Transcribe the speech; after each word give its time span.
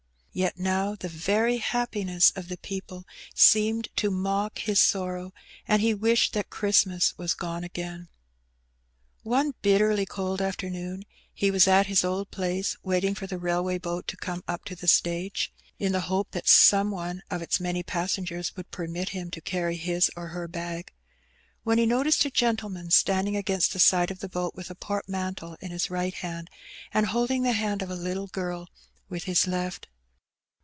Yet 0.33 0.57
now 0.57 0.95
the 0.95 1.09
very 1.09 1.57
happiness 1.57 2.31
of 2.37 2.47
the 2.47 2.55
people 2.57 3.03
seemed 3.35 3.89
to 3.97 4.09
mock 4.09 4.59
his 4.59 4.79
sorrow^ 4.79 5.33
and 5.67 5.81
he 5.81 5.93
wished 5.93 6.31
that 6.31 6.49
Christmas 6.49 7.17
was 7.17 7.33
gone 7.33 7.65
again. 7.65 8.07
One 9.23 9.55
bitterly 9.61 10.05
cold 10.05 10.41
afternoon 10.41 11.03
he 11.33 11.51
was 11.51 11.67
at 11.67 11.87
his 11.87 12.05
old 12.05 12.31
place^ 12.31 12.77
waiting 12.81 13.13
for 13.13 13.27
the 13.27 13.37
railway 13.37 13.77
boat 13.77 14.07
to 14.07 14.15
come 14.15 14.41
up 14.47 14.63
to 14.67 14.73
the 14.77 14.87
stage, 14.87 15.51
in 15.77 15.91
the 15.91 15.97
134 15.97 16.07
Heb 16.07 16.09
Benny. 16.13 16.17
hope 16.17 16.31
that 16.31 16.49
some 16.49 16.91
one 16.91 17.23
of 17.29 17.41
its 17.41 17.59
many 17.59 17.83
passengers 17.83 18.55
would 18.55 18.71
permit 18.71 19.09
him 19.09 19.31
to 19.31 19.41
cany 19.41 19.75
his 19.75 20.09
or 20.15 20.27
her 20.29 20.47
bag^ 20.47 20.91
when 21.63 21.77
he 21.77 21.85
noticed 21.85 22.23
a 22.23 22.31
gentleman 22.31 22.89
standing 22.89 23.35
against 23.35 23.73
the 23.73 23.79
side 23.79 24.11
of 24.11 24.19
the 24.19 24.29
boat 24.29 24.55
with 24.55 24.69
a 24.71 24.75
portmanteau 24.75 25.57
in 25.59 25.71
his 25.71 25.89
right 25.89 26.15
hand^ 26.15 26.47
and 26.93 27.07
holding 27.07 27.43
the 27.43 27.51
hand 27.51 27.81
of 27.81 27.89
a 27.89 27.95
little 27.95 28.27
girl 28.27 28.69
with 29.09 29.25
his 29.25 29.45
left. 29.45 29.89